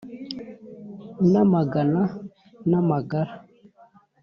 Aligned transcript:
n’amagana 1.31 2.01
n’amagara, 2.69 3.33